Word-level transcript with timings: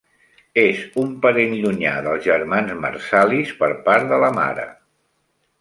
És 0.61 0.79
un 1.01 1.11
parent 1.25 1.53
llunyà 1.65 1.93
dels 2.07 2.25
germans 2.29 2.73
Marsalis 2.87 3.55
per 3.63 3.73
part 3.91 4.11
de 4.15 4.23
la 4.25 4.35
mare. 4.43 4.71